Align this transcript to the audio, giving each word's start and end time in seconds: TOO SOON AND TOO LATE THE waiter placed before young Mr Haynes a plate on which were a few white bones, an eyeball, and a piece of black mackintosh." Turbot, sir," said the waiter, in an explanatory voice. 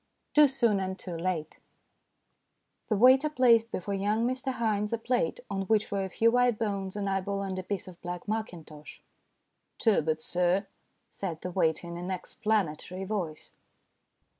TOO 0.33 0.47
SOON 0.47 0.79
AND 0.79 0.97
TOO 0.97 1.15
LATE 1.15 1.59
THE 2.89 2.97
waiter 2.97 3.29
placed 3.29 3.71
before 3.71 3.93
young 3.93 4.25
Mr 4.27 4.51
Haynes 4.53 4.91
a 4.91 4.97
plate 4.97 5.41
on 5.47 5.67
which 5.67 5.91
were 5.91 6.03
a 6.03 6.09
few 6.09 6.31
white 6.31 6.57
bones, 6.57 6.95
an 6.95 7.07
eyeball, 7.07 7.43
and 7.43 7.59
a 7.59 7.61
piece 7.61 7.87
of 7.87 8.01
black 8.01 8.27
mackintosh." 8.27 9.03
Turbot, 9.77 10.23
sir," 10.23 10.65
said 11.11 11.41
the 11.41 11.51
waiter, 11.51 11.85
in 11.87 11.97
an 11.97 12.09
explanatory 12.09 13.03
voice. 13.03 13.51